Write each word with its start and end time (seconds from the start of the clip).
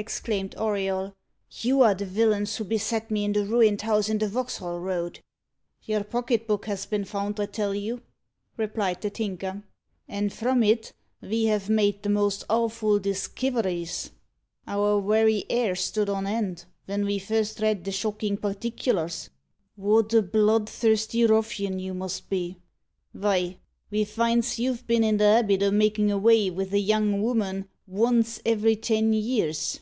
exclaimed 0.00 0.54
Auriol. 0.56 1.12
"You 1.50 1.80
are 1.82 1.92
the 1.92 2.06
villains 2.06 2.54
who 2.54 2.62
beset 2.62 3.10
me 3.10 3.24
in 3.24 3.32
the 3.32 3.44
ruined 3.44 3.82
house 3.82 4.08
in 4.08 4.18
the 4.18 4.28
Vauxhall 4.28 4.78
Road." 4.78 5.18
"Your 5.82 6.04
pocket 6.04 6.46
book 6.46 6.66
has 6.66 6.86
been 6.86 7.04
found, 7.04 7.40
I 7.40 7.46
tell 7.46 7.74
you," 7.74 8.02
replied 8.56 9.00
the 9.00 9.10
Tinker, 9.10 9.64
"and 10.06 10.32
from 10.32 10.62
it 10.62 10.92
ve 11.20 11.46
have 11.46 11.68
made 11.68 12.04
the 12.04 12.10
most 12.10 12.44
awful 12.48 13.00
diskiveries. 13.00 14.12
Our 14.68 15.00
werry 15.00 15.44
'air 15.50 15.74
stood 15.74 16.08
on 16.08 16.28
end 16.28 16.64
ven 16.86 17.04
ve 17.04 17.18
first 17.18 17.58
read 17.58 17.82
the 17.82 17.90
shockin' 17.90 18.36
particulars. 18.36 19.30
What 19.74 20.14
a 20.14 20.22
bloodthirsty 20.22 21.26
ruffian 21.26 21.80
you 21.80 21.92
must 21.92 22.30
be! 22.30 22.58
Vy, 23.14 23.56
ve 23.90 24.04
finds 24.04 24.60
you've 24.60 24.86
been 24.86 25.02
i' 25.02 25.10
the 25.16 25.24
habit 25.24 25.60
o' 25.64 25.72
makin' 25.72 26.08
avay 26.08 26.50
with 26.50 26.72
a 26.72 26.78
young 26.78 27.14
ooman 27.20 27.66
vonce 27.88 28.40
every 28.46 28.76
ten 28.76 29.12
years. 29.12 29.80